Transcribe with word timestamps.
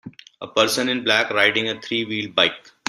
A 0.41 0.47
person 0.47 0.89
in 0.89 1.03
black 1.03 1.29
riding 1.29 1.69
a 1.69 1.79
three 1.79 2.05
wheeled 2.05 2.33
bike. 2.33 2.71